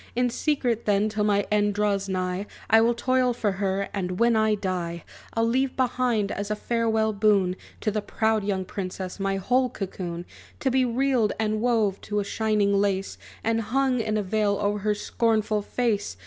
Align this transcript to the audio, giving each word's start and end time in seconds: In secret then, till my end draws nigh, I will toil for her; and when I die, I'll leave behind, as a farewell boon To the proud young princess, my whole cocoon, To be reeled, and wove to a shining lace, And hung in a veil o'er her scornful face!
In 0.15 0.31
secret 0.31 0.85
then, 0.85 1.09
till 1.09 1.23
my 1.25 1.45
end 1.51 1.75
draws 1.75 2.09
nigh, 2.09 2.47
I 2.71 2.81
will 2.81 2.95
toil 2.95 3.33
for 3.33 3.51
her; 3.57 3.87
and 3.93 4.19
when 4.19 4.35
I 4.35 4.55
die, 4.55 5.03
I'll 5.35 5.45
leave 5.45 5.77
behind, 5.77 6.31
as 6.31 6.49
a 6.49 6.55
farewell 6.55 7.13
boon 7.13 7.55
To 7.81 7.91
the 7.91 8.01
proud 8.01 8.43
young 8.43 8.65
princess, 8.65 9.19
my 9.19 9.35
whole 9.35 9.69
cocoon, 9.69 10.25
To 10.61 10.71
be 10.71 10.83
reeled, 10.85 11.33
and 11.39 11.61
wove 11.61 12.01
to 12.01 12.19
a 12.19 12.23
shining 12.23 12.73
lace, 12.73 13.19
And 13.43 13.61
hung 13.61 13.99
in 13.99 14.17
a 14.17 14.23
veil 14.23 14.57
o'er 14.59 14.79
her 14.79 14.95
scornful 14.95 15.61
face! 15.61 16.17